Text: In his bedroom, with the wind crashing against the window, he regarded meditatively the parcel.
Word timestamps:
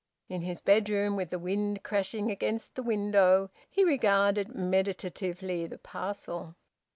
In 0.29 0.41
his 0.41 0.61
bedroom, 0.61 1.15
with 1.15 1.29
the 1.29 1.37
wind 1.37 1.83
crashing 1.83 2.31
against 2.31 2.73
the 2.73 2.81
window, 2.81 3.51
he 3.69 3.83
regarded 3.83 4.55
meditatively 4.55 5.67
the 5.67 5.77
parcel. 5.77 6.55